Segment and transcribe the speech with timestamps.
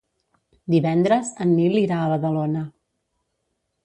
[0.75, 2.65] Divendres en Nil irà a Badalona.